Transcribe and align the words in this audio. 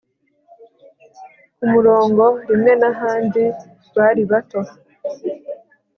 ku 1.57 1.63
murongo 1.73 2.23
rimwe, 2.47 2.71
n'ahandi, 2.81 3.43
bari 3.95 4.23
bato 4.31 4.59